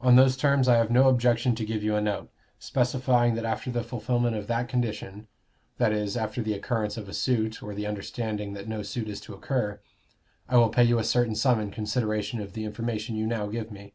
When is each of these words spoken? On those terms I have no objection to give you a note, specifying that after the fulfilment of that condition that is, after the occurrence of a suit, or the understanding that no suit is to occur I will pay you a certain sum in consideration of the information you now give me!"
On 0.00 0.14
those 0.14 0.36
terms 0.36 0.68
I 0.68 0.76
have 0.76 0.88
no 0.88 1.08
objection 1.08 1.56
to 1.56 1.64
give 1.64 1.82
you 1.82 1.96
a 1.96 2.00
note, 2.00 2.30
specifying 2.60 3.34
that 3.34 3.44
after 3.44 3.72
the 3.72 3.82
fulfilment 3.82 4.36
of 4.36 4.46
that 4.46 4.68
condition 4.68 5.26
that 5.78 5.90
is, 5.90 6.16
after 6.16 6.40
the 6.40 6.52
occurrence 6.54 6.96
of 6.96 7.08
a 7.08 7.12
suit, 7.12 7.60
or 7.60 7.74
the 7.74 7.84
understanding 7.84 8.52
that 8.52 8.68
no 8.68 8.84
suit 8.84 9.08
is 9.08 9.20
to 9.22 9.34
occur 9.34 9.80
I 10.48 10.58
will 10.58 10.68
pay 10.70 10.84
you 10.84 11.00
a 11.00 11.02
certain 11.02 11.34
sum 11.34 11.58
in 11.58 11.70
consideration 11.72 12.40
of 12.40 12.52
the 12.52 12.64
information 12.64 13.16
you 13.16 13.26
now 13.26 13.48
give 13.48 13.72
me!" 13.72 13.94